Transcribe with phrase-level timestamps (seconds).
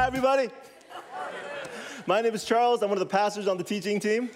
[0.00, 0.48] Hi, everybody.
[2.06, 2.82] My name is Charles.
[2.82, 4.30] I'm one of the pastors on the teaching team.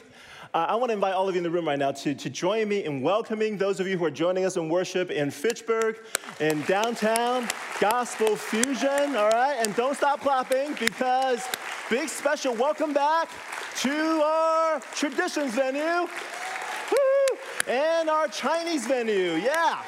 [0.53, 2.29] Uh, I want to invite all of you in the room right now to, to
[2.29, 6.01] join me in welcoming those of you who are joining us in worship in Fitchburg,
[6.39, 7.49] in downtown,
[7.81, 9.57] Gospel Fusion, all right?
[9.59, 11.43] And don't stop clapping because
[11.89, 13.31] big special welcome back
[13.79, 16.07] to our traditions venue
[16.91, 17.39] Woo!
[17.69, 19.37] and our Chinese venue.
[19.37, 19.79] Yeah.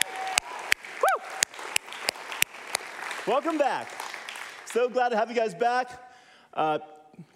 [1.03, 1.23] Woo!
[3.27, 4.06] Welcome back.
[4.76, 6.12] So glad to have you guys back.
[6.54, 6.80] Uh,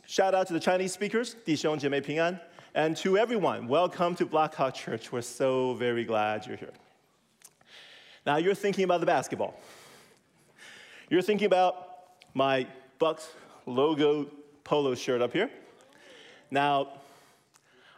[0.06, 2.40] shout out to the Chinese speakers, 弟兄姐妹平安.
[2.74, 5.12] And to everyone, welcome to Blackhawk Church.
[5.12, 6.74] We're so very glad you're here.
[8.26, 9.54] Now, you're thinking about the basketball.
[11.10, 11.76] You're thinking about
[12.34, 12.68] my
[13.00, 13.30] Bucks
[13.66, 14.28] logo
[14.64, 15.50] polo shirt up here.
[16.52, 16.90] Now,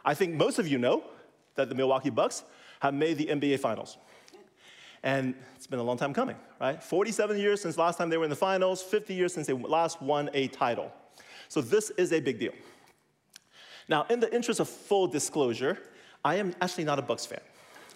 [0.04, 1.02] I think most of you know
[1.54, 2.44] that the Milwaukee Bucks
[2.80, 3.96] have made the NBA Finals.
[5.03, 6.81] And it's been a long time coming, right?
[6.81, 10.01] 47 years since last time they were in the finals, 50 years since they last
[10.01, 10.91] won a title.
[11.49, 12.53] So this is a big deal.
[13.89, 15.77] Now, in the interest of full disclosure,
[16.23, 17.41] I am actually not a Bucks fan.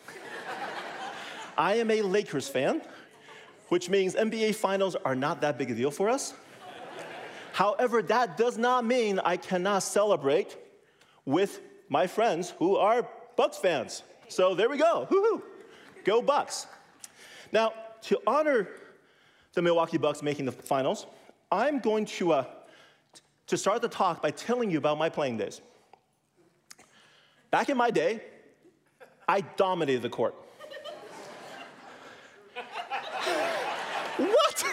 [1.58, 2.82] I am a Lakers fan,
[3.70, 6.34] which means NBA finals are not that big a deal for us.
[7.54, 10.58] However, that does not mean I cannot celebrate
[11.26, 14.04] with my friends who are Bucks fans.
[14.28, 15.08] So there we go.
[15.10, 15.42] Woo-hoo.
[16.04, 16.68] Go Bucks.
[17.52, 18.68] Now, to honor
[19.54, 21.06] the Milwaukee Bucks making the finals,
[21.52, 22.46] I'm going to, uh,
[23.48, 25.62] to start the talk by telling you about my playing days.
[27.50, 28.22] Back in my day,
[29.28, 30.36] I dominated the court.
[34.18, 34.66] what?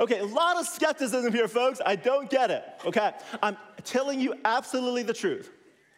[0.00, 1.80] Okay, a lot of skepticism here, folks.
[1.84, 2.64] I don't get it.
[2.84, 5.50] Okay, I'm telling you absolutely the truth.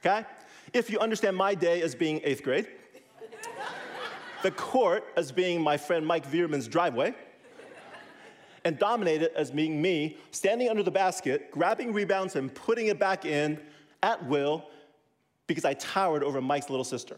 [0.05, 0.25] Okay,
[0.73, 2.69] if you understand my day as being eighth grade,
[4.43, 7.15] the court as being my friend Mike Veerman's driveway,
[8.65, 13.25] and dominated as being me standing under the basket, grabbing rebounds and putting it back
[13.25, 13.59] in
[14.03, 14.69] at will
[15.47, 17.17] because I towered over Mike's little sister.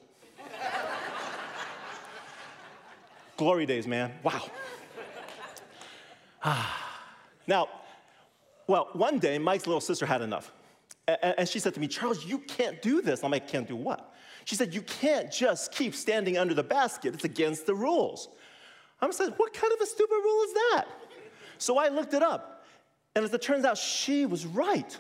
[3.37, 4.13] Glory days, man.
[4.23, 4.43] Wow.
[6.43, 7.01] Ah.
[7.47, 7.69] now,
[8.67, 10.53] well, one day Mike's little sister had enough.
[11.09, 13.25] And she said to me, Charles, you can't do this.
[13.25, 14.10] I'm like, can't do what?
[14.45, 17.15] She said, you can't just keep standing under the basket.
[17.15, 18.29] It's against the rules.
[19.01, 20.85] I said, what kind of a stupid rule is that?
[21.59, 22.65] So I looked it up.
[23.15, 24.97] And as it turns out, she was right.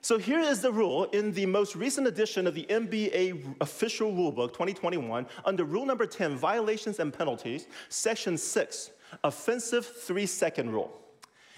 [0.00, 4.48] So here is the rule in the most recent edition of the NBA official rulebook
[4.48, 8.90] 2021 under rule number 10, violations and penalties, section 6,
[9.22, 11.00] offensive 3-second rule.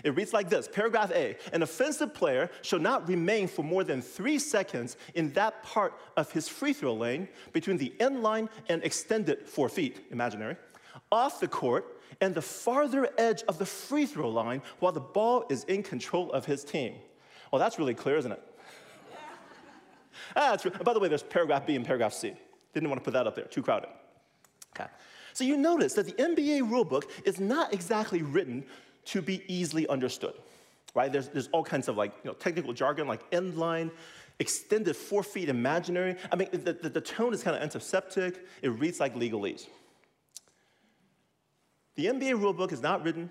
[0.06, 4.00] It reads like this Paragraph A An offensive player shall not remain for more than
[4.00, 8.84] three seconds in that part of his free throw lane between the end line and
[8.84, 10.56] extended four feet, imaginary,
[11.11, 15.45] off the court and the farther edge of the free throw line while the ball
[15.50, 16.95] is in control of his team.
[17.50, 18.43] Well, that's really clear, isn't it?
[20.37, 20.62] ah, that's.
[20.84, 22.33] By the way, there's paragraph B and paragraph C.
[22.75, 23.89] Didn't want to put that up there, too crowded.
[24.78, 24.89] Okay.
[25.33, 28.65] So you notice that the NBA rulebook is not exactly written
[29.06, 30.34] to be easily understood,
[30.94, 31.11] right?
[31.11, 33.91] There's, there's all kinds of like, you know, technical jargon like end line,
[34.39, 36.17] extended four feet imaginary.
[36.31, 38.47] I mean, the, the, the tone is kind of antiseptic.
[38.62, 39.66] It reads like legalese.
[41.95, 43.31] The NBA rulebook is not written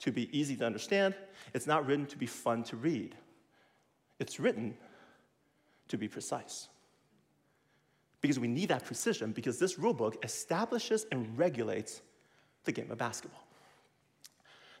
[0.00, 1.14] to be easy to understand.
[1.54, 3.16] It's not written to be fun to read.
[4.18, 4.76] It's written
[5.88, 6.68] to be precise.
[8.20, 12.02] Because we need that precision, because this rulebook establishes and regulates
[12.64, 13.45] the game of basketball.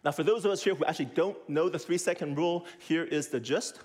[0.06, 3.02] Now, for those of us here who actually don't know the three second rule, here
[3.02, 3.80] is the gist.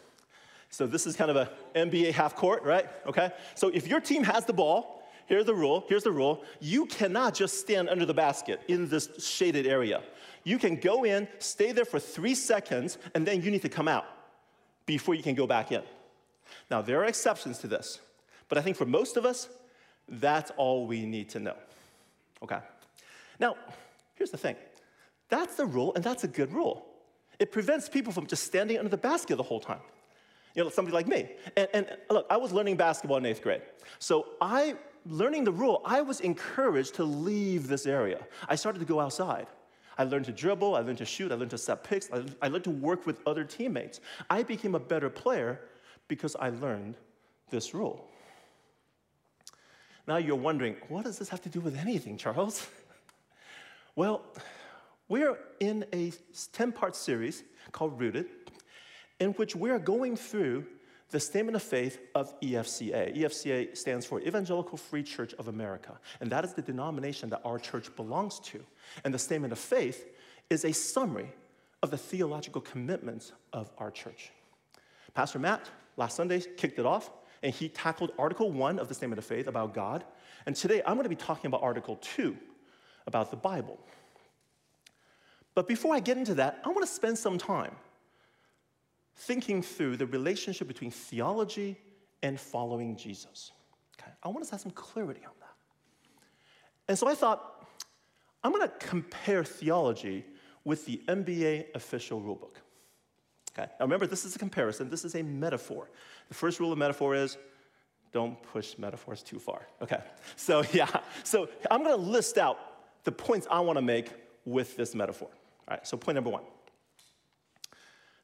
[0.70, 2.88] So, this is kind of a NBA half court, right?
[3.08, 3.32] Okay?
[3.56, 6.44] So, if your team has the ball, here's the rule, here's the rule.
[6.59, 10.04] You cannot just stand under the basket in this shaded area.
[10.44, 13.88] You can go in, stay there for three seconds, and then you need to come
[13.88, 14.06] out
[14.85, 15.82] before you can go back in.
[16.70, 18.00] Now, there are exceptions to this,
[18.47, 19.50] but I think for most of us,
[20.08, 21.56] that's all we need to know.
[22.44, 22.59] Okay?
[23.40, 23.56] Now,
[24.14, 24.56] here's the thing
[25.31, 26.85] that's the rule, and that's a good rule.
[27.39, 29.79] It prevents people from just standing under the basket the whole time.
[30.53, 31.29] You know, somebody like me.
[31.55, 33.61] And, and look, I was learning basketball in eighth grade.
[33.97, 34.75] So I,
[35.05, 38.19] learning the rule, I was encouraged to leave this area.
[38.49, 39.47] I started to go outside.
[39.97, 42.09] I learned to dribble, I learned to shoot, I learned to set picks,
[42.41, 44.01] I learned to work with other teammates.
[44.29, 45.61] I became a better player
[46.07, 46.97] because I learned
[47.49, 48.07] this rule.
[50.07, 52.67] Now you're wondering, what does this have to do with anything, Charles?
[53.95, 54.23] well,
[55.11, 56.13] we're in a
[56.53, 57.43] 10 part series
[57.73, 58.28] called Rooted,
[59.19, 60.66] in which we're going through
[61.09, 63.17] the statement of faith of EFCA.
[63.17, 67.59] EFCA stands for Evangelical Free Church of America, and that is the denomination that our
[67.59, 68.63] church belongs to.
[69.03, 70.08] And the statement of faith
[70.49, 71.34] is a summary
[71.84, 74.31] of the theological commitments of our church.
[75.14, 77.11] Pastor Matt, last Sunday, kicked it off,
[77.43, 80.05] and he tackled Article 1 of the Statement of Faith about God.
[80.46, 82.37] And today, I'm going to be talking about Article 2
[83.07, 83.78] about the Bible.
[85.53, 87.76] But before I get into that, I want to spend some time
[89.16, 91.78] thinking through the relationship between theology
[92.24, 93.52] and following Jesus.
[94.00, 94.12] Okay?
[94.24, 95.56] I want us to have some clarity on that.
[96.88, 97.68] And so I thought,
[98.44, 100.26] I'm going to compare theology
[100.64, 102.56] with the NBA official rulebook.
[103.52, 103.70] Okay?
[103.80, 105.90] Now remember, this is a comparison, this is a metaphor.
[106.30, 107.38] The first rule of metaphor is
[108.12, 109.68] don't push metaphors too far.
[109.82, 110.00] Okay,
[110.36, 110.90] so yeah,
[111.24, 112.58] so I'm gonna list out
[113.03, 114.12] the points I wanna make
[114.46, 115.30] with this metaphor.
[115.72, 116.44] All right, so point number one.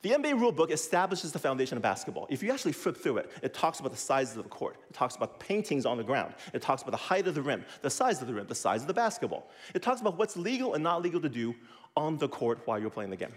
[0.02, 2.28] The NBA rulebook establishes the foundation of basketball.
[2.30, 4.76] If you actually flip through it, it talks about the size of the court.
[4.90, 6.34] It talks about paintings on the ground.
[6.54, 8.82] It talks about the height of the rim, the size of the rim, the size
[8.82, 9.50] of the basketball.
[9.74, 11.56] It talks about what's legal and not legal to do
[11.96, 13.34] on the court while you're playing the game.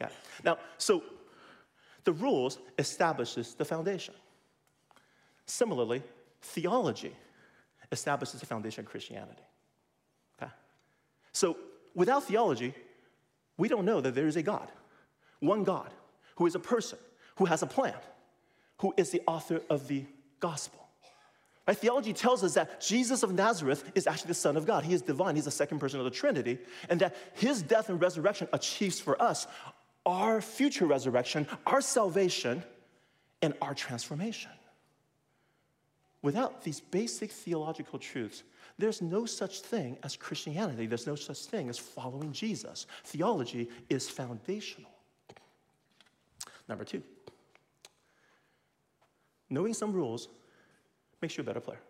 [0.00, 0.12] Okay.
[0.44, 1.02] Now, so
[2.04, 4.14] the rules establishes the foundation.
[5.46, 6.04] Similarly,
[6.42, 7.16] theology
[7.90, 9.42] establishes the foundation of Christianity.
[10.40, 10.52] Okay?
[11.32, 11.56] So
[11.96, 12.72] without theology,
[13.56, 14.70] we don't know that there is a God,
[15.40, 15.90] one God,
[16.36, 16.98] who is a person,
[17.36, 17.94] who has a plan,
[18.78, 20.04] who is the author of the
[20.40, 20.86] gospel.
[21.66, 21.76] Right?
[21.76, 24.84] Theology tells us that Jesus of Nazareth is actually the Son of God.
[24.84, 26.58] He is divine, He's the second person of the Trinity,
[26.88, 29.46] and that His death and resurrection achieves for us
[30.04, 32.62] our future resurrection, our salvation,
[33.42, 34.52] and our transformation.
[36.22, 38.44] Without these basic theological truths,
[38.78, 40.86] there's no such thing as Christianity.
[40.86, 42.86] There's no such thing as following Jesus.
[43.04, 44.90] Theology is foundational.
[46.68, 47.02] Number two,
[49.48, 50.28] knowing some rules
[51.22, 51.80] makes you a better player.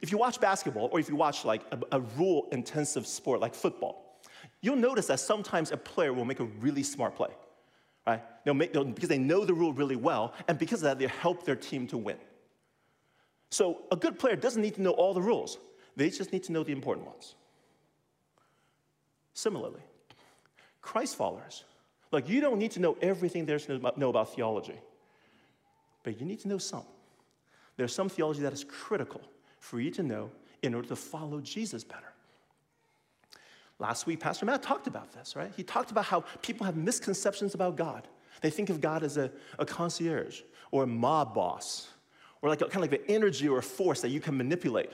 [0.00, 3.54] If you watch basketball or if you watch like a, a rule intensive sport like
[3.54, 4.20] football,
[4.62, 7.28] you'll notice that sometimes a player will make a really smart play,
[8.06, 8.22] right?
[8.44, 11.06] They'll make, they'll, because they know the rule really well, and because of that, they
[11.06, 12.16] help their team to win.
[13.52, 15.58] So a good player doesn't need to know all the rules,
[15.94, 17.34] they just need to know the important ones.
[19.34, 19.82] Similarly,
[20.80, 21.64] Christ followers,
[22.12, 24.80] like you don't need to know everything there's to know about theology,
[26.02, 26.84] but you need to know some.
[27.76, 29.20] There's some theology that is critical
[29.58, 30.30] for you to know
[30.62, 32.12] in order to follow Jesus better.
[33.78, 35.52] Last week, Pastor Matt talked about this, right?
[35.54, 38.08] He talked about how people have misconceptions about God.
[38.40, 40.40] They think of God as a, a concierge
[40.70, 41.88] or a mob boss
[42.42, 44.90] or like kind of like the energy or a force that you can manipulate.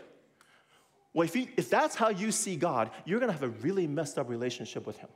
[1.14, 3.86] Well, if, you, if that's how you see God, you're going to have a really
[3.86, 5.08] messed up relationship with Him.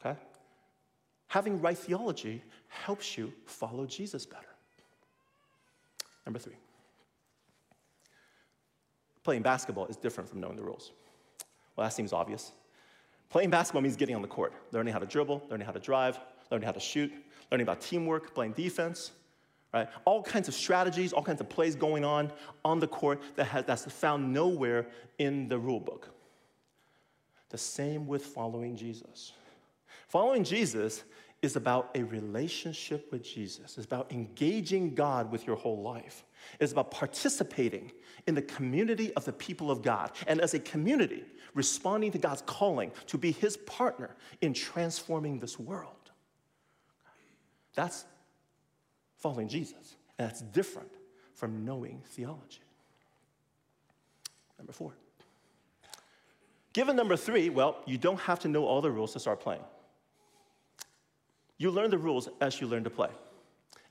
[0.00, 0.18] Okay?
[1.28, 4.48] Having right theology helps you follow Jesus better.
[6.26, 6.56] Number three
[9.22, 10.92] playing basketball is different from knowing the rules.
[11.74, 12.52] Well, that seems obvious.
[13.28, 16.20] Playing basketball means getting on the court, learning how to dribble, learning how to drive,
[16.48, 17.12] learning how to shoot,
[17.50, 19.10] learning about teamwork, playing defense,
[19.72, 19.88] right?
[20.04, 22.32] All kinds of strategies, all kinds of plays going on
[22.64, 24.86] on the court that has, that's found nowhere
[25.18, 26.08] in the rule book.
[27.50, 29.32] The same with following Jesus.
[30.08, 31.04] Following Jesus
[31.42, 33.76] is about a relationship with Jesus.
[33.76, 36.24] It's about engaging God with your whole life.
[36.58, 37.92] It's about participating
[38.26, 40.12] in the community of the people of God.
[40.26, 41.24] And as a community,
[41.54, 45.92] responding to God's calling to be his partner in transforming this world.
[47.74, 48.04] That's
[49.16, 49.96] following Jesus.
[50.18, 50.90] And that's different
[51.34, 52.60] from knowing theology.
[54.58, 54.92] Number four.
[56.72, 59.62] Given number three, well, you don't have to know all the rules to start playing.
[61.58, 63.08] You learn the rules as you learn to play.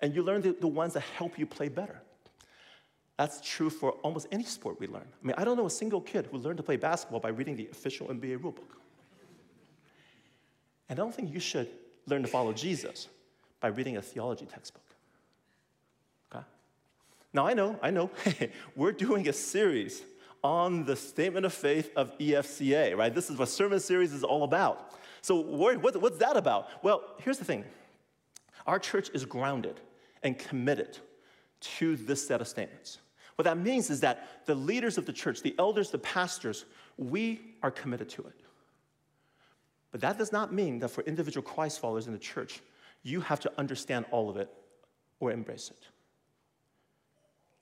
[0.01, 2.01] And you learn the, the ones that help you play better.
[3.17, 5.07] That's true for almost any sport we learn.
[5.23, 7.55] I mean, I don't know a single kid who learned to play basketball by reading
[7.55, 8.75] the official NBA rulebook.
[10.89, 11.69] And I don't think you should
[12.07, 13.07] learn to follow Jesus
[13.61, 14.84] by reading a theology textbook.
[17.35, 18.09] Now, I know, I know,
[18.77, 20.01] we're doing a series
[20.41, 23.13] on the statement of faith of EFCA, right?
[23.13, 24.93] This is what sermon series is all about.
[25.21, 26.69] So, what, what's that about?
[26.81, 27.65] Well, here's the thing
[28.65, 29.81] our church is grounded
[30.23, 30.97] and committed
[31.59, 32.99] to this set of statements.
[33.35, 36.63] What that means is that the leaders of the church, the elders, the pastors,
[36.97, 38.39] we are committed to it.
[39.91, 42.61] But that does not mean that for individual Christ followers in the church,
[43.03, 44.49] you have to understand all of it
[45.19, 45.89] or embrace it.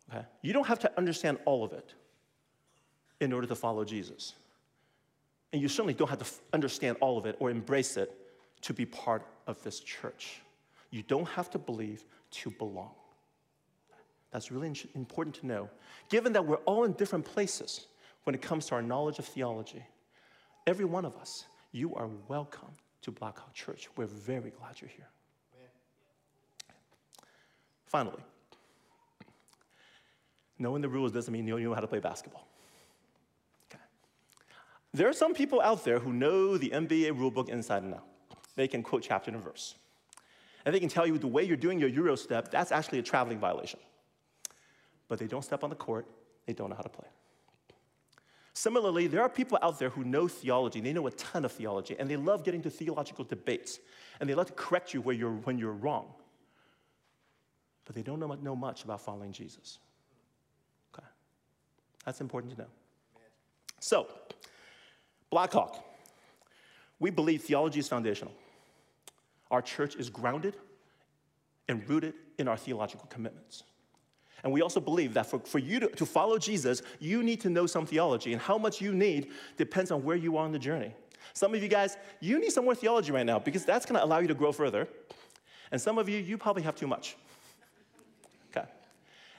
[0.10, 0.26] Okay?
[0.42, 1.94] You don't have to understand all of it
[3.20, 4.34] in order to follow Jesus.
[5.52, 8.12] And you certainly don't have to understand all of it or embrace it
[8.62, 10.42] to be part of this church.
[10.90, 12.92] You don't have to believe to belong.
[14.32, 15.70] That's really important to know.
[16.10, 17.86] Given that we're all in different places
[18.24, 19.84] when it comes to our knowledge of theology,
[20.66, 22.70] every one of us, you are welcome
[23.04, 23.90] to Blackhawk Church.
[23.96, 25.10] We're very glad you're here.
[27.86, 28.24] Finally,
[30.60, 32.48] knowing the rules doesn't mean you know how to play basketball.
[33.72, 33.82] Okay.
[34.94, 38.08] There are some people out there who know the NBA rulebook inside and out.
[38.56, 39.76] They can quote chapter and verse.
[40.66, 43.04] And they can tell you the way you're doing your Euro step, that's actually a
[43.04, 43.80] traveling violation.
[45.08, 46.08] But they don't step on the court,
[46.46, 47.08] they don't know how to play.
[48.54, 51.96] Similarly, there are people out there who know theology, they know a ton of theology,
[51.98, 53.80] and they love getting to theological debates,
[54.20, 56.14] and they love to correct you where you're, when you're wrong.
[57.86, 59.80] But they don't know, know much about following Jesus.
[62.06, 62.68] That's important to know.
[63.80, 64.08] So,
[65.30, 65.84] Blackhawk,
[67.00, 68.34] we believe theology is foundational.
[69.52, 70.56] Our church is grounded
[71.68, 73.64] and rooted in our theological commitments.
[74.44, 77.50] And we also believe that for, for you to, to follow Jesus, you need to
[77.50, 78.34] know some theology.
[78.34, 80.94] And how much you need depends on where you are on the journey.
[81.34, 84.04] Some of you guys, you need some more theology right now because that's going to
[84.04, 84.88] allow you to grow further.
[85.72, 87.16] And some of you, you probably have too much.
[88.56, 88.68] Okay.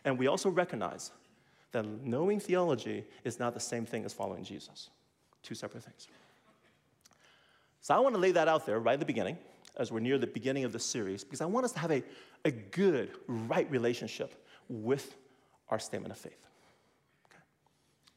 [0.04, 1.12] And we also recognize
[1.74, 4.90] that knowing theology is not the same thing as following Jesus.
[5.42, 6.08] Two separate things.
[7.80, 9.36] So I want to lay that out there right at the beginning
[9.76, 12.02] as we're near the beginning of the series because I want us to have a,
[12.44, 15.16] a good, right relationship with
[15.68, 16.46] our statement of faith.
[17.26, 17.42] Okay.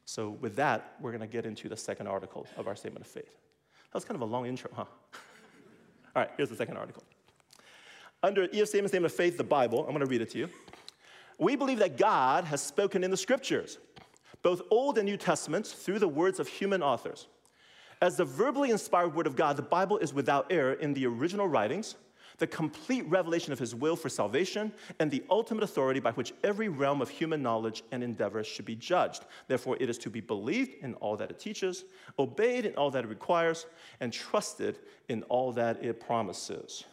[0.06, 3.10] So, with that, we're going to get into the second article of our statement of
[3.10, 3.24] faith.
[3.24, 4.84] That was kind of a long intro, huh?
[6.16, 7.02] All right, here's the second article.
[8.22, 10.48] Under EF Statement, Statement of Faith, the Bible, I'm going to read it to you.
[11.38, 13.78] We believe that God has spoken in the scriptures,
[14.42, 17.28] both Old and New Testaments, through the words of human authors.
[18.00, 21.48] As the verbally inspired word of God, the Bible is without error in the original
[21.48, 21.96] writings
[22.38, 26.68] the complete revelation of his will for salvation, and the ultimate authority by which every
[26.68, 29.24] realm of human knowledge and endeavor should be judged.
[29.48, 31.84] Therefore, it is to be believed in all that it teaches,
[32.18, 33.66] obeyed in all that it requires,
[34.00, 34.78] and trusted
[35.08, 36.84] in all that it promises.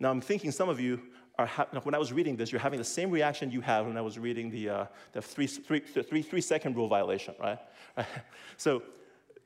[0.00, 1.02] Now, I'm thinking some of you
[1.46, 4.00] ha- when I was reading this, you're having the same reaction you had when I
[4.00, 7.58] was reading the, uh, the three, three, three, three second rule violation, right?
[8.56, 8.82] so,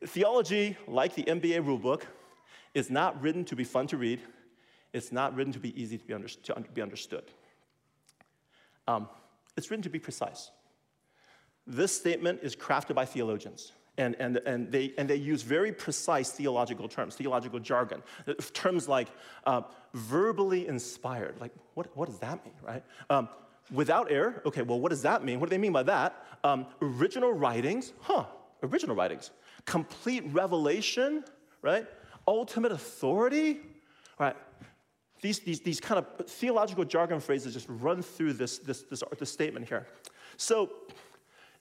[0.07, 2.03] theology, like the NBA rulebook,
[2.75, 4.21] is not written to be fun to read
[4.93, 7.25] it's not written to be easy to be, under, to be understood.
[8.87, 9.09] Um,
[9.57, 10.51] it's written to be precise.
[11.67, 13.73] This statement is crafted by theologians.
[13.99, 18.03] And, and, and, they, and they use very precise theological terms, theological jargon.
[18.55, 19.09] Terms like
[19.45, 21.39] uh, verbally inspired.
[21.41, 22.83] Like, what, what does that mean, right?
[23.11, 23.29] Um,
[23.71, 25.41] without error, okay, well, what does that mean?
[25.41, 26.25] What do they mean by that?
[26.43, 28.25] Um, original writings, huh,
[28.63, 29.31] original writings.
[29.67, 31.25] Complete revelation,
[31.61, 31.87] right?
[32.27, 33.61] Ultimate authority,
[34.19, 34.37] right?
[35.23, 39.31] these, these, these kind of theological jargon phrases just run through this, this, this, this
[39.31, 39.87] statement here.
[40.37, 40.71] So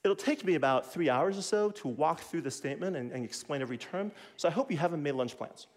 [0.03, 3.23] it'll take me about three hours or so to walk through the statement and, and
[3.23, 4.11] explain every term.
[4.37, 5.67] So I hope you haven't made lunch plans.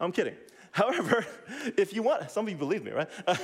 [0.00, 0.34] I'm kidding.
[0.72, 1.24] However,
[1.78, 3.08] if you want, some of you believe me, right?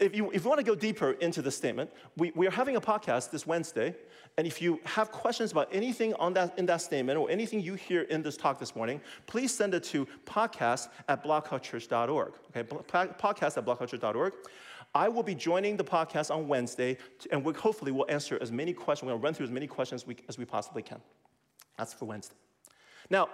[0.00, 2.76] if, you, if you want to go deeper into the statement, we, we are having
[2.76, 3.94] a podcast this Wednesday.
[4.38, 7.74] And if you have questions about anything on that, in that statement or anything you
[7.74, 12.32] hear in this talk this morning, please send it to podcast at blackhawkchurch.org.
[12.54, 14.32] Okay, podcast at blackhawkchurch.org.
[14.96, 16.96] I will be joining the podcast on Wednesday,
[17.30, 20.16] and hopefully we'll answer as many questions, we'll run through as many questions as we,
[20.26, 21.02] as we possibly can.
[21.76, 22.36] That's for Wednesday.
[23.10, 23.28] Now,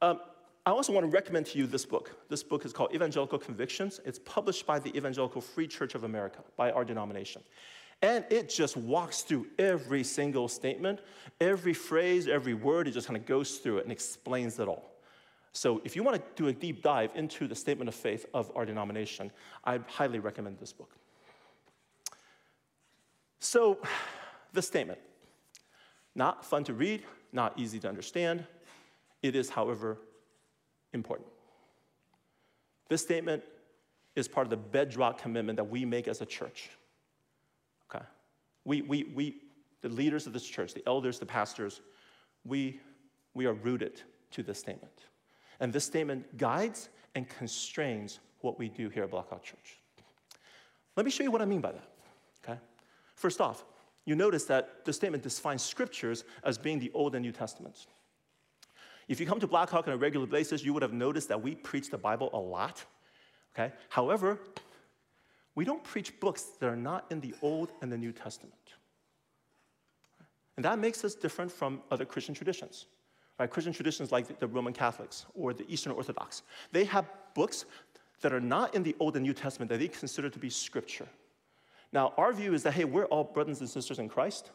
[0.00, 0.20] um,
[0.64, 2.16] I also want to recommend to you this book.
[2.30, 4.00] This book is called Evangelical Convictions.
[4.06, 7.42] It's published by the Evangelical Free Church of America, by our denomination.
[8.00, 11.00] And it just walks through every single statement,
[11.38, 12.88] every phrase, every word.
[12.88, 14.93] It just kind of goes through it and explains it all.
[15.54, 18.50] So if you want to do a deep dive into the statement of faith of
[18.56, 19.30] our denomination,
[19.64, 20.90] I highly recommend this book.
[23.38, 23.78] So,
[24.52, 24.98] the statement
[26.14, 28.44] not fun to read, not easy to understand.
[29.22, 29.98] It is, however,
[30.92, 31.28] important.
[32.88, 33.42] This statement
[34.16, 36.70] is part of the bedrock commitment that we make as a church.
[37.90, 38.04] Okay?
[38.64, 39.36] We, we, we
[39.82, 41.80] the leaders of this church, the elders, the pastors,
[42.44, 42.80] we,
[43.34, 45.04] we are rooted to this statement.
[45.64, 49.78] And this statement guides and constrains what we do here at Blackhawk Church.
[50.94, 51.88] Let me show you what I mean by that.
[52.44, 52.58] Okay?
[53.14, 53.64] First off,
[54.04, 57.86] you notice that the statement defines scriptures as being the Old and New Testaments.
[59.08, 61.54] If you come to Blackhawk on a regular basis, you would have noticed that we
[61.54, 62.84] preach the Bible a lot.
[63.54, 63.72] Okay?
[63.88, 64.38] However,
[65.54, 68.52] we don't preach books that are not in the Old and the New Testament.
[70.58, 72.84] And that makes us different from other Christian traditions.
[73.38, 73.50] Right?
[73.50, 77.64] Christian traditions like the Roman Catholics or the Eastern Orthodox, they have books
[78.20, 81.08] that are not in the Old and New Testament that they consider to be scripture.
[81.92, 84.50] Now, our view is that, hey, we're all brothers and sisters in Christ.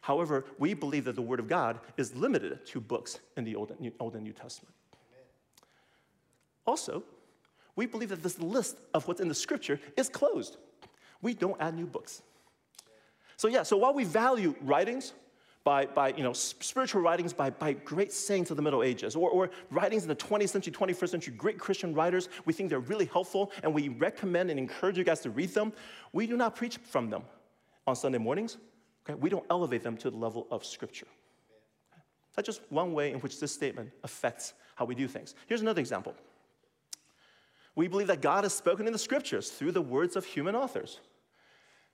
[0.00, 3.70] However, we believe that the Word of God is limited to books in the Old
[3.70, 4.74] and New, Old and New Testament.
[6.66, 7.02] Also,
[7.76, 10.56] we believe that this list of what's in the scripture is closed.
[11.22, 12.22] We don't add new books.
[13.36, 15.12] So, yeah, so while we value writings
[15.64, 19.30] by, by you know, spiritual writings by, by great saints of the Middle Ages, or,
[19.30, 23.06] or writings in the 20th century, 21st century, great Christian writers, we think they're really
[23.06, 25.72] helpful and we recommend and encourage you guys to read them.
[26.12, 27.22] We do not preach from them
[27.86, 28.58] on Sunday mornings.
[29.08, 29.18] Okay?
[29.18, 31.06] We don't elevate them to the level of Scripture.
[32.34, 35.34] That's just one way in which this statement affects how we do things.
[35.46, 36.14] Here's another example.
[37.76, 41.00] We believe that God has spoken in the scriptures through the words of human authors.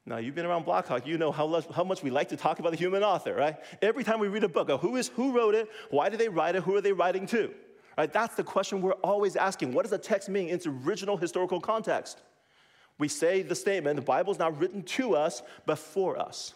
[0.07, 2.73] Now, you've been around Blackhawk, you know how, how much we like to talk about
[2.73, 3.57] the human author, right?
[3.83, 6.28] Every time we read a book, uh, who is who wrote it, why did they
[6.28, 7.52] write it, who are they writing to?
[7.99, 8.11] Right?
[8.11, 9.75] That's the question we're always asking.
[9.75, 12.23] What does the text mean in its original historical context?
[12.99, 16.54] We say the statement, the Bible is not written to us, but for us.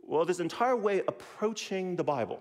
[0.00, 2.40] Well, this entire way approaching the Bible,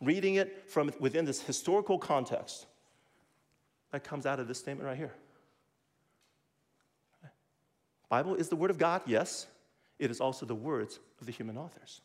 [0.00, 2.66] reading it from within this historical context,
[3.90, 5.12] that comes out of this statement right here.
[8.10, 9.46] Bible is the word of God, yes.
[9.98, 12.02] It is also the words of the human authors.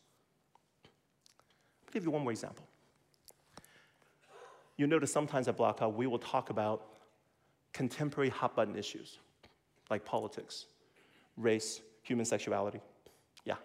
[0.86, 2.66] I'll give you one more example.
[4.78, 6.86] You notice sometimes at Blackhawk we will talk about
[7.74, 9.18] contemporary hot button issues
[9.90, 10.66] like politics,
[11.38, 12.82] race, human sexuality.
[13.44, 13.56] Yeah.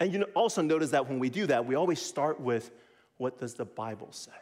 [0.00, 2.70] And you also notice that when we do that, we always start with
[3.18, 4.32] what does the Bible say?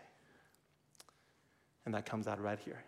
[1.85, 2.83] And that comes out right here.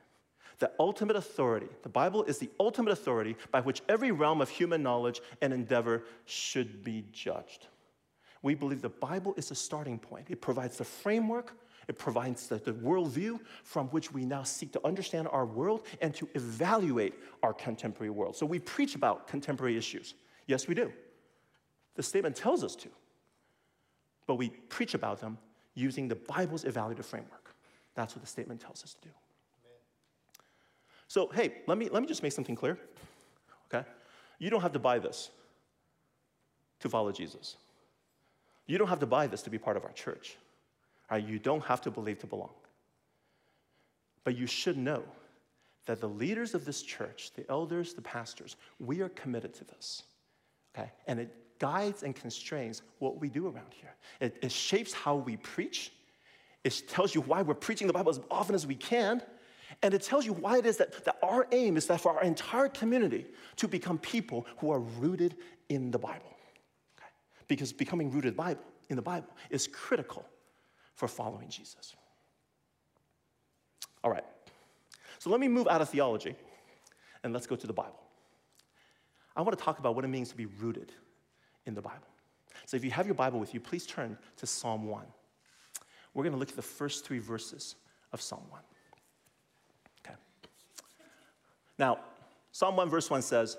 [0.65, 4.83] The ultimate authority, the Bible is the ultimate authority by which every realm of human
[4.83, 7.67] knowledge and endeavor should be judged.
[8.41, 10.29] We believe the Bible is the starting point.
[10.31, 11.55] It provides the framework,
[11.87, 16.15] it provides the, the worldview from which we now seek to understand our world and
[16.15, 18.35] to evaluate our contemporary world.
[18.35, 20.15] So we preach about contemporary issues.
[20.47, 20.91] Yes, we do.
[21.97, 22.89] The statement tells us to.
[24.27, 25.37] But we preach about them
[25.75, 27.55] using the Bible's evaluative framework.
[27.95, 29.15] That's what the statement tells us to do.
[31.09, 32.79] So, hey, let me, let me just make something clear,
[33.73, 33.87] okay?
[34.39, 35.31] You don't have to buy this
[36.81, 37.57] to follow Jesus.
[38.67, 40.37] You don't have to buy this to be part of our church.
[41.15, 42.51] You don't have to believe to belong.
[44.25, 45.05] But you should know
[45.87, 50.03] that the leaders of this church, the elders, the pastors, we are committed to this.
[50.75, 50.91] Okay?
[51.07, 53.95] And it guides and constrains what we do around here.
[54.21, 55.93] It, it shapes how we preach.
[56.65, 59.23] It tells you why we're preaching the Bible as often as we can.
[59.83, 62.23] And it tells you why it is that, that our aim is that for our
[62.23, 65.37] entire community to become people who are rooted
[65.69, 66.37] in the Bible.
[66.99, 67.09] Okay?
[67.49, 70.25] Because becoming rooted Bible, in the Bible is critical
[70.95, 71.95] for following Jesus.
[74.03, 74.25] All right,
[75.19, 76.37] so let me move out of theology
[77.23, 78.01] and let's go to the Bible.
[79.35, 80.93] I want to talk about what it means to be rooted
[81.67, 82.07] in the Bible.
[82.67, 85.05] So if you have your Bible with you, please turn to Psalm 1.
[86.13, 87.75] We're going to look at the first three verses
[88.13, 88.61] of Psalm 1.
[90.07, 90.15] Okay.
[91.79, 91.99] Now,
[92.53, 93.57] Psalm 1, verse 1 says,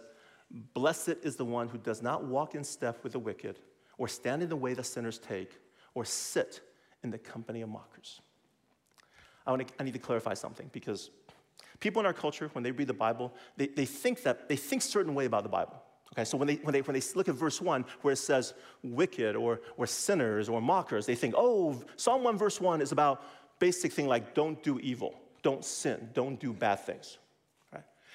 [0.74, 3.60] Blessed is the one who does not walk in step with the wicked,
[3.98, 5.60] or stand in the way that sinners take,
[5.94, 6.62] or sit
[7.04, 8.22] in the company of mockers.
[9.46, 11.10] I, want to, I need to clarify something because
[11.80, 14.82] people in our culture, when they read the Bible, they, they think that they think
[14.82, 15.82] certain way about the Bible.
[16.14, 18.54] Okay, so when they, when, they, when they look at verse 1, where it says
[18.84, 23.24] wicked or, or sinners or mockers, they think, oh, Psalm 1, verse 1 is about
[23.60, 27.18] basic thing like don't do evil, don't sin, don't do bad things.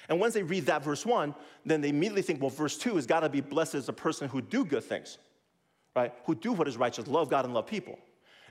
[0.09, 1.33] And once they read that verse 1,
[1.65, 4.27] then they immediately think, well, verse 2 has got to be blessed as a person
[4.27, 5.17] who do good things,
[5.95, 6.13] right?
[6.25, 7.97] Who do what is righteous, love God and love people.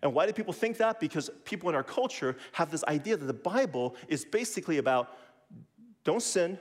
[0.02, 0.98] And why do people think that?
[1.00, 5.16] Because people in our culture have this idea that the Bible is basically about
[6.04, 6.58] don't sin,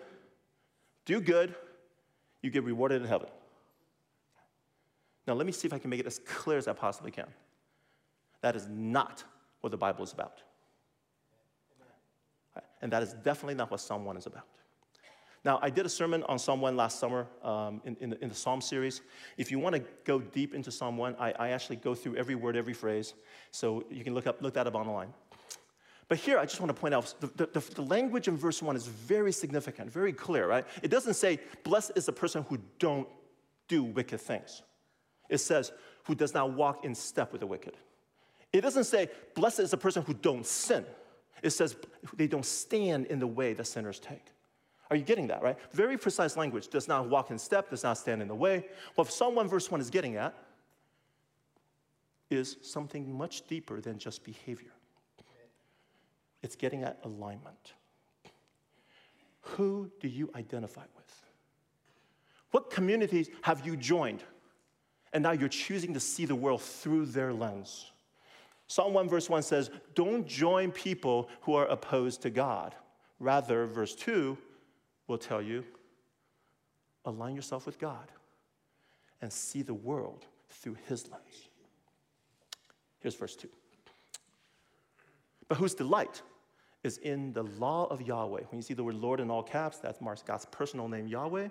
[1.06, 1.56] do good,
[2.41, 3.30] you get rewarded in heaven.
[5.25, 7.28] Now, let me see if I can make it as clear as I possibly can.
[8.41, 9.23] That is not
[9.62, 10.41] what the Bible is about.
[12.82, 14.45] And that is definitely not what 1 is about.
[15.45, 18.30] Now, I did a sermon on Psalm 1 last summer um, in, in, the, in,
[18.30, 19.02] the, Psalm series.
[19.38, 22.36] If you want to go deep into Psalm 1, I, I, actually go through every
[22.36, 23.13] word, every phrase.
[23.52, 25.13] So you can look, up, look that up online.
[26.10, 28.75] But here, I just want to point out the, the, the language in verse 1
[28.75, 30.65] is very significant, very clear, right?
[30.82, 33.08] It doesn't say, blessed is the person who don't
[33.67, 34.63] do wicked things.
[35.30, 35.71] It says,
[36.04, 37.78] who does not walk in step with the wicked.
[38.52, 40.84] It doesn't say, blessed is the person who don't sin.
[41.43, 41.78] It says,
[42.15, 44.25] they don't stand in the way that sinners take.
[44.89, 45.58] Are you getting that, right?
[45.71, 46.67] Very precise language.
[46.69, 48.65] Does not walk in step, does not stand in the way.
[48.95, 50.34] What Psalm 1 verse 1 is getting at
[52.30, 54.71] is something much deeper than just behavior.
[56.41, 57.73] It's getting at alignment.
[59.41, 61.23] Who do you identify with?
[62.52, 64.23] What communities have you joined?
[65.13, 67.91] And now you're choosing to see the world through their lens.
[68.67, 72.75] Psalm 1 verse 1 says, Don't join people who are opposed to God.
[73.19, 74.38] Rather, verse 2
[75.10, 75.65] will tell you
[77.06, 78.12] align yourself with God
[79.22, 81.50] and see the world through His lens.
[83.00, 83.50] Here's verse 2.
[85.48, 86.22] But whose delight
[86.84, 88.41] is in the law of Yahweh.
[88.50, 91.50] When you see the word Lord in all caps, that's Mark God's personal name, Yahweh,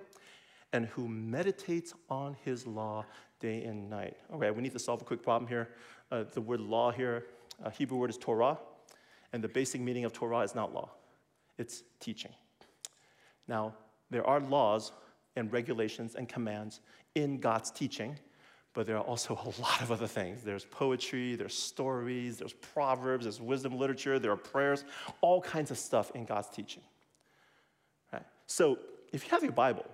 [0.73, 3.05] and who meditates on his law
[3.40, 4.16] day and night.
[4.33, 5.68] Okay, we need to solve a quick problem here.
[6.11, 7.27] Uh, the word law here,
[7.62, 8.59] uh, Hebrew word is Torah,
[9.33, 10.90] and the basic meaning of Torah is not law,
[11.59, 12.33] it's teaching.
[13.49, 13.75] Now,
[14.11, 14.93] there are laws
[15.37, 16.81] and regulations and commands
[17.15, 18.19] in God's teaching,
[18.75, 20.43] but there are also a lot of other things.
[20.43, 24.85] There's poetry, there's stories, there's proverbs, there's wisdom literature, there are prayers,
[25.21, 26.83] all kinds of stuff in God's teaching.
[28.13, 28.25] Right?
[28.47, 28.79] So
[29.13, 29.87] if you have your Bible,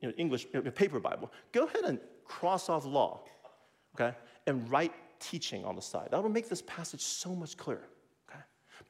[0.00, 3.24] your English, your paper Bible, go ahead and cross off law,
[3.94, 6.08] okay, and write teaching on the side.
[6.10, 7.88] That will make this passage so much clearer.
[8.28, 8.40] Okay?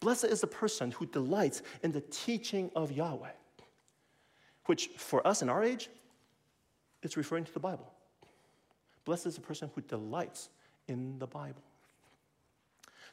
[0.00, 3.30] Blessed is the person who delights in the teaching of Yahweh,
[4.66, 5.88] which for us in our age,
[7.02, 7.92] it's referring to the Bible.
[9.04, 10.48] Blessed is the person who delights
[10.88, 11.62] in the Bible.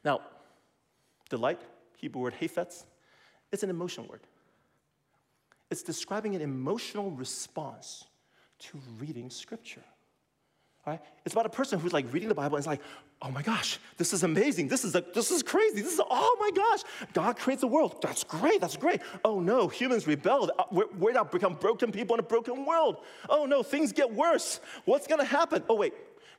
[0.04, 0.22] Now,
[1.30, 1.62] delight,
[1.98, 2.86] Hebrew word hafetz,
[3.52, 4.22] it's an emotion word.
[5.70, 8.06] It's describing an emotional response
[8.60, 9.84] to reading scripture.
[10.90, 11.00] Right?
[11.24, 12.82] It's about a person who's like reading the Bible and is like,
[13.22, 14.70] oh my gosh, this is amazing.
[14.70, 15.82] This is, a, this is crazy.
[15.84, 16.82] This is, oh my gosh,
[17.14, 18.02] God creates the world.
[18.02, 18.60] That's great.
[18.60, 19.02] That's great.
[19.24, 20.50] Oh no, humans rebelled.
[20.58, 23.04] Uh, we're, we're now become broken people in a broken world.
[23.30, 24.62] Oh no, things get worse.
[24.86, 25.62] What's going to happen?
[25.70, 25.94] Oh wait,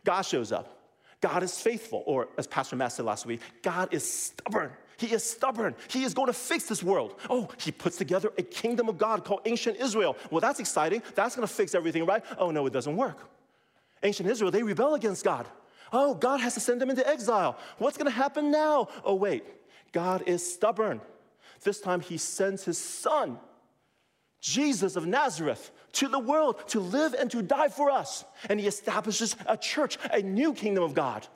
[0.04, 0.80] God shows up.
[1.20, 2.02] God is faithful.
[2.04, 4.72] Or as Pastor Matt said last week, God is stubborn.
[4.96, 5.76] He is stubborn.
[5.86, 7.20] He is going to fix this world.
[7.30, 10.16] Oh, he puts together a kingdom of God called ancient Israel.
[10.28, 11.04] Well, that's exciting.
[11.14, 12.24] That's going to fix everything, right?
[12.36, 13.16] Oh, no, it doesn't work.
[14.02, 15.46] Ancient Israel, they rebel against God.
[15.92, 17.58] Oh, God has to send them into exile.
[17.78, 18.88] What's going to happen now?
[19.04, 19.44] Oh, wait.
[19.92, 21.00] God is stubborn.
[21.62, 23.38] This time he sends his son,
[24.40, 28.24] Jesus of Nazareth, to the world to live and to die for us.
[28.48, 31.26] And he establishes a church, a new kingdom of God.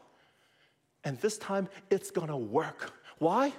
[1.03, 2.93] And this time it's going to work.
[3.19, 3.53] Why?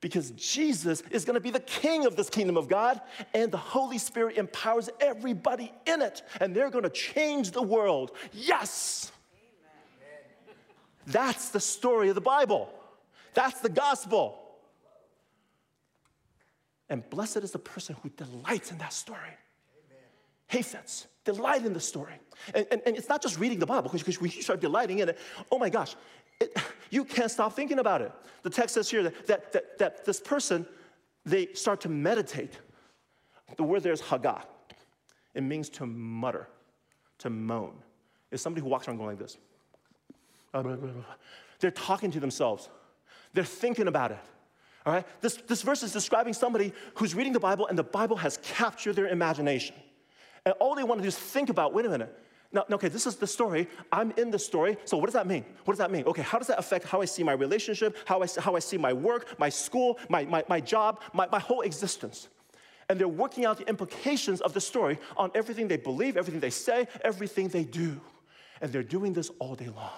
[0.00, 3.00] Because Jesus is going to be the king of this kingdom of God,
[3.34, 8.12] and the Holy Spirit empowers everybody in it, and they're going to change the world.
[8.32, 9.10] Yes!
[9.34, 10.56] Amen.
[11.06, 12.72] That's the story of the Bible.
[13.34, 14.38] That's the gospel.
[16.88, 19.36] And blessed is the person who delights in that story.
[20.50, 22.14] Hafetz, delight in the story.
[22.54, 25.10] And, and, and, it's not just reading the Bible, because when you start delighting in
[25.10, 25.18] it,
[25.52, 25.94] oh my gosh,
[26.40, 26.56] it,
[26.90, 28.12] you can't stop thinking about it.
[28.42, 30.66] The text says here that, that, that, that this person,
[31.24, 32.58] they start to meditate.
[33.56, 34.42] The word there is haggah.
[35.34, 36.48] It means to mutter,
[37.18, 37.74] to moan.
[38.30, 39.36] It's somebody who walks around going like this.
[41.60, 42.68] They're talking to themselves.
[43.34, 44.18] They're thinking about it.
[44.86, 45.06] All right?
[45.20, 48.94] This, this verse is describing somebody who's reading the Bible and the Bible has captured
[48.96, 49.76] their imagination.
[50.44, 52.16] And all they want to do is think about wait a minute.
[52.50, 53.68] Now, okay, this is the story.
[53.92, 54.78] I'm in the story.
[54.86, 55.44] So, what does that mean?
[55.64, 56.04] What does that mean?
[56.04, 58.78] Okay, how does that affect how I see my relationship, how I, how I see
[58.78, 62.28] my work, my school, my, my, my job, my, my whole existence?
[62.88, 66.48] And they're working out the implications of the story on everything they believe, everything they
[66.48, 68.00] say, everything they do.
[68.62, 69.90] And they're doing this all day long.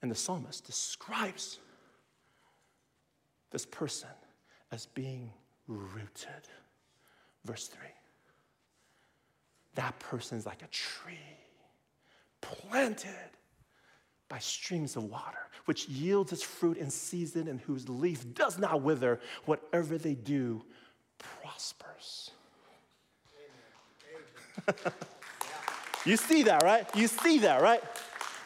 [0.00, 1.58] And the psalmist describes
[3.50, 4.08] this person
[4.70, 5.32] as being
[5.66, 6.46] rooted.
[7.44, 7.80] Verse 3
[9.78, 11.14] that person is like a tree
[12.40, 13.30] planted
[14.28, 18.82] by streams of water, which yields its fruit in season and whose leaf does not
[18.82, 19.20] wither.
[19.44, 20.64] Whatever they do
[21.18, 22.32] prospers.
[26.04, 26.84] you see that, right?
[26.96, 27.80] You see that, right?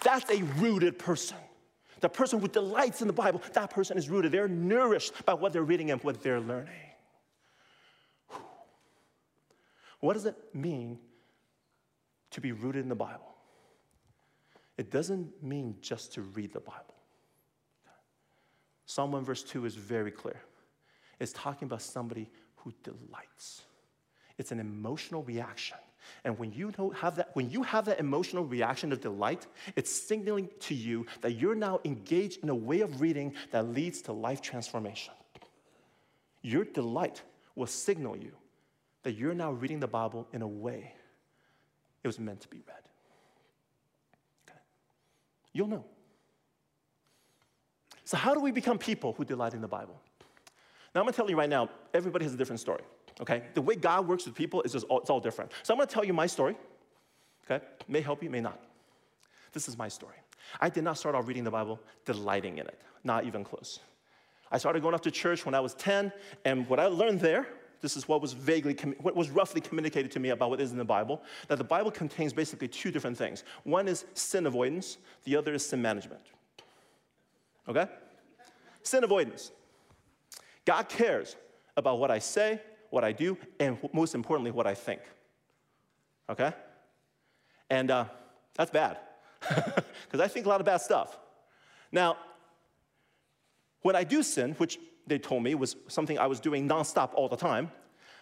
[0.05, 1.39] That's a rooted person.
[2.01, 4.33] The person who delights in the Bible, that person is rooted.
[4.33, 6.75] They're nourished by what they're reading and what they're learning.
[10.01, 10.99] What does it mean
[12.33, 13.33] to be rooted in the Bible?
[14.77, 16.95] It doesn't mean just to read the Bible.
[18.87, 20.41] Psalm 1 verse 2 is very clear.
[21.21, 23.63] It's talking about somebody who delights.
[24.39, 25.79] It's an emotional reaction.
[26.25, 30.49] And when you have that, when you have that emotional reaction of delight, it's signaling
[30.61, 34.43] to you that you're now engaged in a way of reading that leads to life
[34.43, 35.15] transformation.
[36.43, 37.23] Your delight
[37.55, 38.33] will signal you
[39.05, 40.95] that you're now reading the Bible in a way
[42.03, 42.83] it was meant to be read.
[44.49, 44.59] Okay.
[45.53, 45.85] You'll know.
[48.05, 50.01] So, how do we become people who delight in the Bible?
[50.95, 52.83] Now, I'm gonna tell you right now, everybody has a different story,
[53.21, 53.45] okay?
[53.55, 55.53] The way God works with people is just all, it's all different.
[55.63, 56.57] So, I'm gonna tell you my story,
[57.45, 57.65] okay?
[57.89, 58.61] May help you, may not.
[59.53, 60.17] This is my story.
[60.61, 63.81] I did not start off reading the Bible delighting in it, not even close.
[64.51, 66.13] I started going off to church when I was 10,
[66.45, 67.47] and what I learned there,
[67.83, 70.79] this is what was vaguely, what was roughly communicated to me about what is in
[70.79, 73.43] the Bible, that the Bible contains basically two different things.
[73.65, 76.23] One is sin avoidance, the other is sin management.
[77.69, 77.87] Okay?
[78.85, 79.51] Sin avoidance.
[80.65, 81.37] God cares
[81.77, 85.01] about what I say, what I do, and most importantly, what I think.
[86.31, 86.53] Okay?
[87.69, 88.05] And uh,
[88.55, 88.99] that's bad,
[89.49, 91.19] because I think a lot of bad stuff.
[91.91, 92.17] Now,
[93.81, 97.29] when I do sin, which they told me was something I was doing nonstop all
[97.29, 97.71] the time,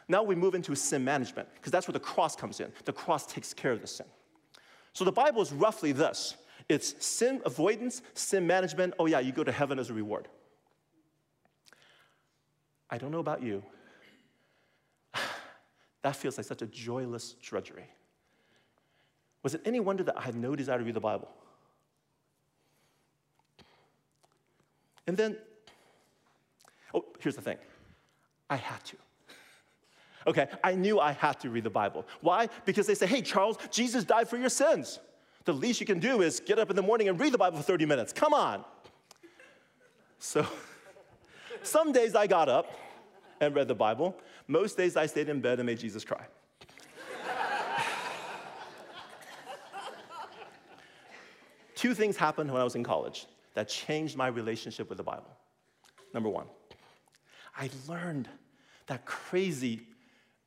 [0.09, 2.73] now we move into sin management, because that's where the cross comes in.
[2.85, 4.07] The cross takes care of the sin.
[4.93, 6.37] So the Bible is roughly this
[6.69, 8.95] it's sin avoidance, sin management.
[8.99, 10.29] Oh, yeah, you go to heaven as a reward.
[12.89, 13.63] I don't know about you.
[16.03, 17.85] That feels like such a joyless drudgery.
[19.43, 21.29] Was it any wonder that I had no desire to read the Bible?
[25.07, 25.37] And then,
[26.95, 27.59] oh, here's the thing
[28.49, 28.97] I had to.
[30.27, 32.07] Okay, I knew I had to read the Bible.
[32.21, 32.49] Why?
[32.67, 35.01] Because they say, hey, Charles, Jesus died for your sins.
[35.45, 37.57] The least you can do is get up in the morning and read the Bible
[37.57, 38.13] for 30 minutes.
[38.13, 38.65] Come on.
[40.19, 40.47] So,
[41.63, 42.71] some days I got up
[43.41, 44.15] and read the Bible.
[44.47, 46.27] Most days I stayed in bed and made Jesus cry.
[51.75, 55.31] Two things happened when I was in college that changed my relationship with the Bible.
[56.13, 56.45] Number one,
[57.57, 58.29] I learned
[58.87, 59.87] that crazy,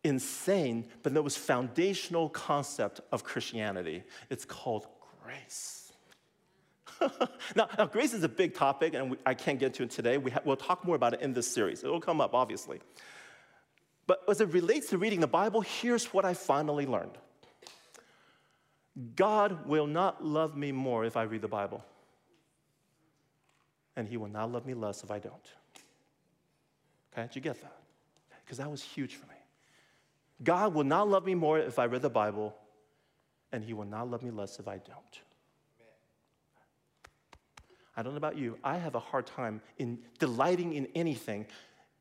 [0.03, 4.03] insane, but that was foundational concept of Christianity.
[4.29, 4.87] It's called
[5.23, 5.91] grace.
[7.55, 10.17] now, now, grace is a big topic, and we, I can't get to it today.
[10.17, 11.83] We ha- we'll talk more about it in this series.
[11.83, 12.79] It'll come up, obviously.
[14.05, 17.17] But as it relates to reading the Bible, here's what I finally learned
[19.15, 21.83] God will not love me more if I read the Bible,
[23.95, 25.47] and He will not love me less if I don't.
[27.13, 27.77] Okay, did you get that?
[28.43, 29.35] Because that was huge for me.
[30.43, 32.55] God will not love me more if I read the Bible,
[33.51, 35.19] and He will not love me less if I don't.
[37.95, 41.45] I don't know about you, I have a hard time in delighting in anything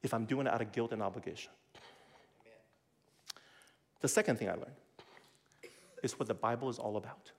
[0.02, 1.52] if I'm doing it out of guilt and obligation.
[4.00, 4.72] The second thing I learned
[6.02, 7.30] is what the Bible is all about.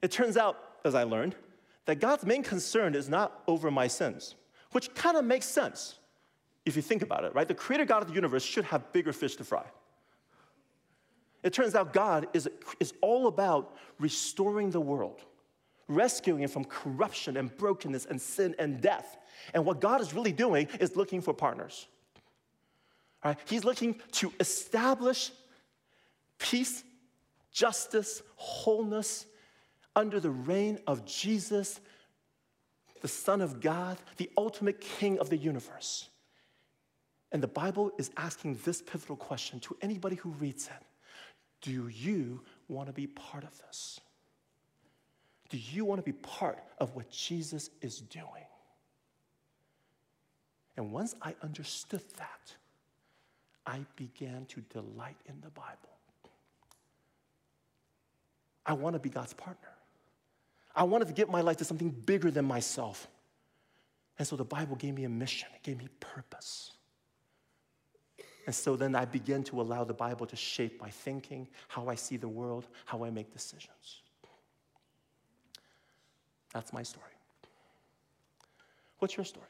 [0.00, 1.36] It turns out, as I learned,
[1.84, 4.34] that God's main concern is not over my sins,
[4.72, 5.98] which kind of makes sense
[6.64, 7.48] if you think about it, right?
[7.48, 9.64] The creator God of the universe should have bigger fish to fry.
[11.42, 12.48] It turns out God is,
[12.78, 15.22] is all about restoring the world
[15.88, 19.18] rescuing it from corruption and brokenness and sin and death.
[19.54, 21.86] And what God is really doing is looking for partners.
[23.24, 23.36] Right?
[23.44, 25.30] He's looking to establish
[26.38, 26.84] peace,
[27.52, 29.26] justice, wholeness
[29.94, 31.80] under the reign of Jesus,
[33.00, 36.08] the Son of God, the ultimate King of the universe.
[37.32, 40.86] And the Bible is asking this pivotal question to anybody who reads it
[41.62, 43.98] Do you want to be part of this?
[45.48, 48.46] Do you want to be part of what Jesus is doing?
[50.76, 52.54] And once I understood that,
[53.66, 55.76] I began to delight in the Bible.
[58.64, 59.68] I want to be God's partner.
[60.74, 63.06] I wanted to give my life to something bigger than myself.
[64.18, 66.72] And so the Bible gave me a mission, it gave me purpose.
[68.46, 71.94] And so then I begin to allow the Bible to shape my thinking, how I
[71.94, 74.02] see the world, how I make decisions.
[76.52, 77.06] That's my story.
[78.98, 79.46] What's your story?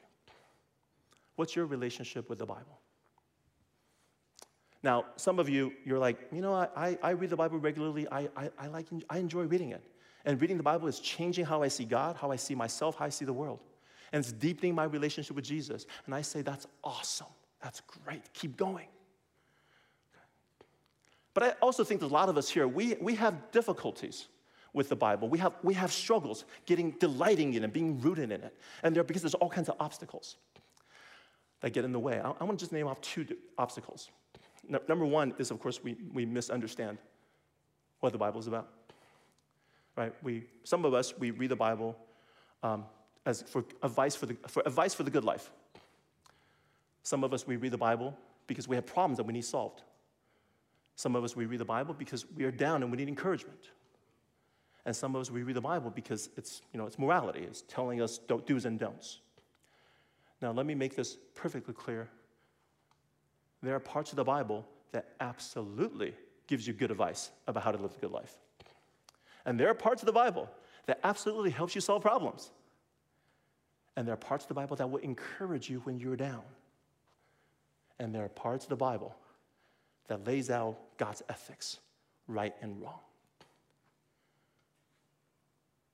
[1.35, 2.79] What's your relationship with the Bible?
[4.83, 8.07] Now, some of you, you're like, you know, I, I read the Bible regularly.
[8.11, 9.83] I, I, I, like, I enjoy reading it.
[10.25, 13.05] And reading the Bible is changing how I see God, how I see myself, how
[13.05, 13.59] I see the world.
[14.11, 15.85] And it's deepening my relationship with Jesus.
[16.05, 17.27] And I say, that's awesome.
[17.63, 18.31] That's great.
[18.33, 18.87] Keep going.
[21.33, 24.27] But I also think that a lot of us here, we, we have difficulties
[24.73, 25.29] with the Bible.
[25.29, 28.55] We have, we have struggles getting, delighting in it, being rooted in it.
[28.83, 30.35] And there, because there's all kinds of obstacles
[31.61, 32.19] that get in the way.
[32.19, 33.25] I, I want to just name off two
[33.57, 34.09] obstacles.
[34.67, 36.97] No, number one is, of course, we, we misunderstand
[38.01, 38.69] what the Bible is about.
[39.95, 40.13] Right?
[40.21, 41.95] We, some of us, we read the Bible
[42.61, 42.85] um,
[43.25, 45.49] as for advice for, the, for advice for the good life.
[47.03, 49.83] Some of us, we read the Bible because we have problems that we need solved.
[50.95, 53.69] Some of us, we read the Bible because we are down and we need encouragement.
[54.85, 57.41] And some of us, we read the Bible because it's, you know, it's morality.
[57.41, 59.19] It's telling us don't, do's and don'ts.
[60.41, 62.09] Now, let me make this perfectly clear.
[63.61, 66.13] There are parts of the Bible that absolutely
[66.47, 68.35] gives you good advice about how to live a good life.
[69.45, 70.49] And there are parts of the Bible
[70.85, 72.51] that absolutely helps you solve problems.
[73.95, 76.43] And there are parts of the Bible that will encourage you when you're down.
[77.99, 79.15] And there are parts of the Bible
[80.07, 81.79] that lays out God's ethics,
[82.27, 82.99] right and wrong.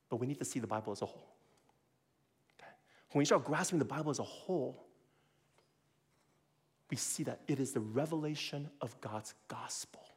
[0.10, 1.28] But we need to see the Bible as a whole.
[2.58, 2.72] Okay?
[3.12, 4.84] When we start grasping the Bible as a whole,
[6.90, 10.10] we see that it is the revelation of God's gospel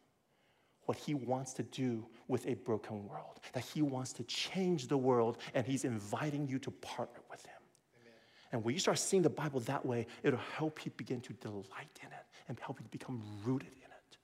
[0.87, 4.97] what he wants to do with a broken world, that he wants to change the
[4.97, 7.62] world, and he's inviting you to partner with him.
[8.53, 11.99] And when you start seeing the Bible that way, it'll help you begin to delight
[12.01, 14.17] in it and help you become rooted in it.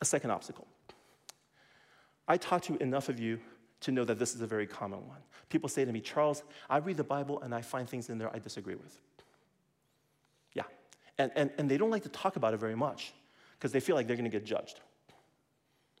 [0.00, 0.66] A second obstacle.
[2.26, 3.38] I talk to enough of you
[3.80, 5.18] to know that this is a very common one.
[5.50, 8.34] People say to me, Charles, I read the Bible and I find things in there
[8.34, 8.98] I disagree with.
[10.54, 10.62] Yeah.
[11.18, 13.12] And, and, and they don't like to talk about it very much
[13.58, 14.80] because they feel like they're going to get judged.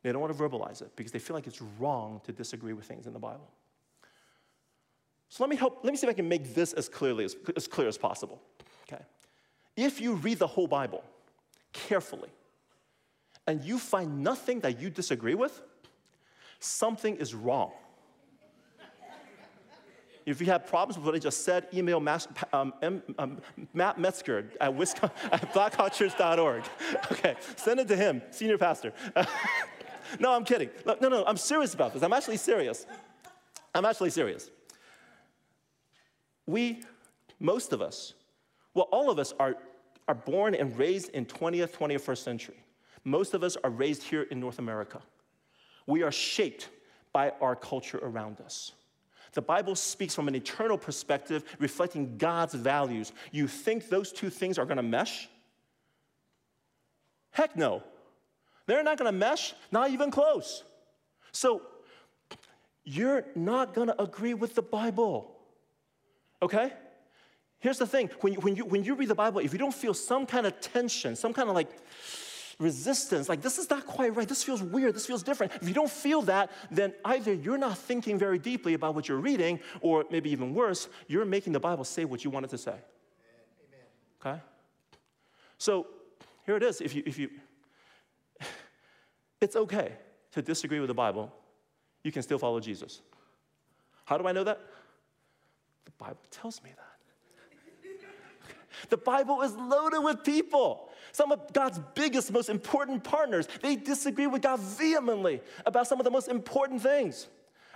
[0.02, 2.86] They don't want to verbalize it because they feel like it's wrong to disagree with
[2.86, 3.50] things in the Bible.
[5.34, 7.34] So let me help, let me see if I can make this as clearly as,
[7.56, 8.40] as clear as possible.
[8.86, 9.02] Okay.
[9.76, 11.02] If you read the whole Bible
[11.72, 12.28] carefully
[13.48, 15.60] and you find nothing that you disagree with,
[16.60, 17.72] something is wrong.
[20.24, 22.72] If you have problems with what I just said, email Mas- um,
[23.18, 23.40] um,
[23.72, 25.52] Matt Metzger at, Wisconsin, at.
[27.10, 28.92] Okay, send it to him, senior pastor.
[30.20, 30.70] no, I'm kidding.
[30.86, 32.04] No, no, I'm serious about this.
[32.04, 32.86] I'm actually serious.
[33.74, 34.48] I'm actually serious.
[36.46, 36.82] We,
[37.40, 38.14] most of us,
[38.74, 39.56] well, all of us are,
[40.08, 42.56] are born and raised in 20th, 21st century.
[43.04, 45.00] Most of us are raised here in North America.
[45.86, 46.68] We are shaped
[47.12, 48.72] by our culture around us.
[49.34, 53.12] The Bible speaks from an eternal perspective, reflecting God's values.
[53.32, 55.28] You think those two things are to mesh?
[57.30, 57.82] Heck no.
[58.66, 60.62] They're not to mesh, not even close.
[61.32, 61.62] So,
[62.84, 65.33] you're not to agree with the Bible.
[66.42, 66.72] Okay?
[67.58, 69.74] Here's the thing when you, when, you, when you read the Bible, if you don't
[69.74, 71.70] feel some kind of tension, some kind of like
[72.58, 75.52] resistance, like this is not quite right, this feels weird, this feels different.
[75.54, 79.18] If you don't feel that, then either you're not thinking very deeply about what you're
[79.18, 82.58] reading, or maybe even worse, you're making the Bible say what you want it to
[82.58, 82.72] say.
[82.72, 83.80] Amen.
[84.20, 84.42] Okay?
[85.58, 85.86] So
[86.44, 86.80] here it is.
[86.80, 87.30] If you, if you,
[89.40, 89.92] it's okay
[90.32, 91.32] to disagree with the Bible,
[92.02, 93.00] you can still follow Jesus.
[94.04, 94.60] How do I know that?
[95.98, 96.80] Bible tells me that.
[98.90, 104.26] The Bible is loaded with people some of God's biggest, most important partners, they disagree
[104.26, 107.28] with God vehemently about some of the most important things.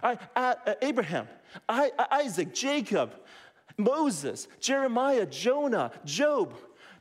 [0.03, 1.29] I, uh, Abraham,
[1.69, 3.15] I, Isaac, Jacob,
[3.77, 6.53] Moses, Jeremiah, Jonah, Job,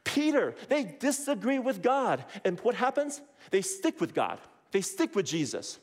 [0.03, 2.23] Peter, they disagree with God.
[2.45, 3.21] And what happens?
[3.49, 4.39] They stick with God,
[4.71, 5.79] they stick with Jesus.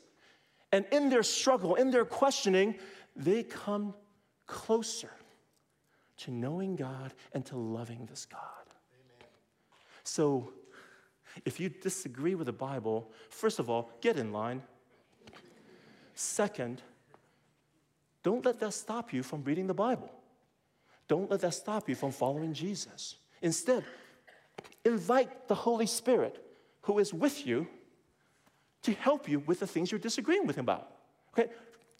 [0.71, 2.75] And in their struggle, in their questioning,
[3.15, 3.93] they come
[4.47, 5.11] closer
[6.17, 8.41] to knowing God and to loving this God.
[10.03, 10.53] So,
[11.43, 14.61] if you disagree with the Bible, first of all, get in line.
[16.13, 16.81] Second,
[18.23, 20.09] don't let that stop you from reading the Bible.
[21.07, 23.15] Don't let that stop you from following Jesus.
[23.41, 23.83] Instead,
[24.83, 26.43] invite the Holy Spirit,
[26.81, 27.67] who is with you,
[28.83, 30.91] to help you with the things you're disagreeing with him about.
[31.33, 31.51] Okay?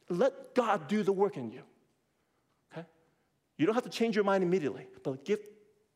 [0.07, 1.61] Let God do the work in you.
[3.57, 5.39] You don't have to change your mind immediately, but give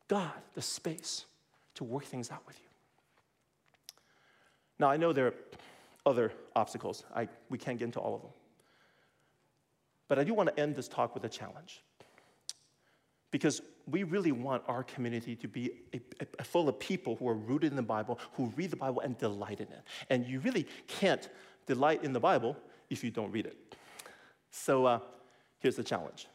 [0.08, 1.26] God the space
[1.76, 2.66] to work things out with you.
[4.80, 5.34] Now, I know there are
[6.06, 7.04] other obstacles.
[7.14, 8.32] I, we can't get into all of them.
[10.08, 11.84] But I do want to end this talk with a challenge.
[13.32, 16.00] Because we really want our community to be a,
[16.40, 19.18] a, full of people who are rooted in the Bible, who read the Bible and
[19.18, 19.84] delight in it.
[20.10, 21.30] And you really can't
[21.68, 22.58] delight in the Bible
[22.90, 23.76] if you don't read it.
[24.50, 25.00] So uh,
[25.60, 26.28] here's the challenge.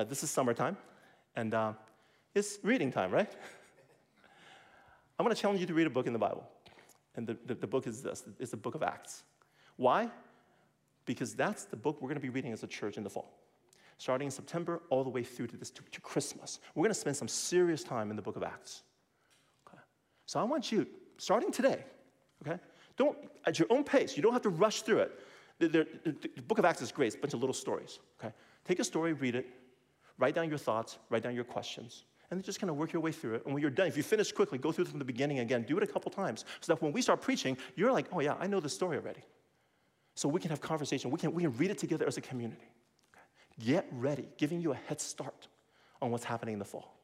[0.00, 0.78] Uh, this is summertime,
[1.36, 1.74] and uh,
[2.34, 3.30] it's reading time, right?
[5.18, 6.42] I'm going to challenge you to read a book in the Bible.
[7.16, 9.24] And the, the, the book is this it's the book of Acts.
[9.76, 10.08] Why?
[11.04, 13.30] Because that's the book we're going to be reading as a church in the fall.
[13.98, 16.60] Starting in September all the way through to, this, to, to Christmas.
[16.74, 18.84] We're going to spend some serious time in the book of Acts.
[19.68, 19.82] Okay?
[20.24, 20.86] So I want you,
[21.18, 21.84] starting today,
[22.46, 22.58] okay?
[22.96, 25.20] Don't, at your own pace, you don't have to rush through it.
[25.58, 25.86] The, the,
[26.36, 28.32] the, book of Acts is great, it's a bunch of little stories, okay?
[28.64, 29.46] Take a story, read it,
[30.20, 33.02] write down your thoughts, write down your questions, and then just kind of work your
[33.02, 33.42] way through it.
[33.44, 35.64] And when you're done, if you finish quickly, go through it from the beginning again.
[35.66, 38.36] Do it a couple times so that when we start preaching, you're like, oh yeah,
[38.38, 39.22] I know the story already.
[40.14, 41.10] So we can have conversation.
[41.10, 42.68] We can, we can read it together as a community.
[43.12, 43.72] Okay?
[43.72, 45.48] Get ready, giving you a head start
[46.00, 46.94] on what's happening in the fall.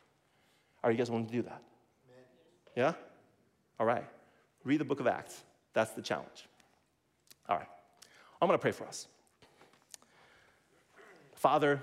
[0.85, 1.63] Are you guys willing to do that?
[2.77, 2.93] Yeah?
[3.81, 4.05] All right.
[4.65, 5.43] Read the book of Acts.
[5.73, 6.47] That's the challenge.
[7.49, 7.69] All right.
[8.41, 9.09] I'm going to pray for us.
[11.35, 11.81] Father,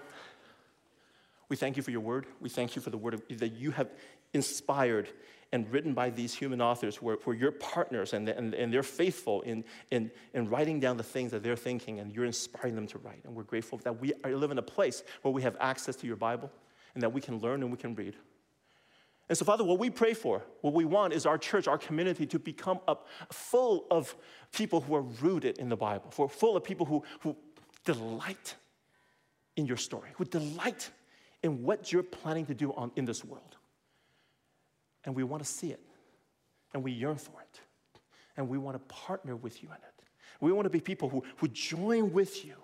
[1.49, 2.25] we thank you for your word.
[2.39, 3.89] We thank you for the word of, that you have
[4.33, 5.09] inspired
[5.51, 8.73] and written by these human authors who are, who are your partners and, and, and
[8.73, 12.73] they're faithful in, in, in writing down the things that they're thinking and you're inspiring
[12.73, 13.21] them to write.
[13.23, 16.15] And we're grateful that we live in a place where we have access to your
[16.15, 16.51] Bible
[16.95, 18.15] and that we can learn and we can read.
[19.29, 22.25] And so, Father, what we pray for, what we want is our church, our community
[22.25, 24.15] to become up full of
[24.51, 27.35] people who are rooted in the Bible, full of people who, who
[27.85, 28.55] delight
[29.55, 30.89] in your story, who delight
[31.43, 33.57] in what you're planning to do on, in this world.
[35.05, 35.81] And we want to see it,
[36.73, 37.59] and we yearn for it,
[38.37, 40.03] and we want to partner with you in it.
[40.39, 42.55] We want to be people who, who join with you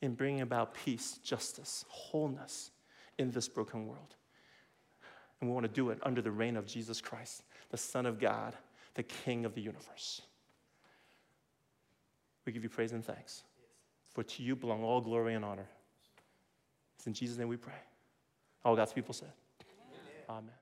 [0.00, 2.70] in bringing about peace, justice, wholeness
[3.18, 4.16] in this broken world.
[5.40, 8.18] And we want to do it under the reign of Jesus Christ, the Son of
[8.18, 8.54] God,
[8.94, 10.22] the King of the universe.
[12.44, 13.44] We give you praise and thanks.
[14.14, 15.68] For to you belong all glory and honor.
[17.02, 17.74] It's in Jesus' name we pray.
[18.64, 19.32] All God's people said,
[20.30, 20.44] Amen.
[20.44, 20.54] Amen.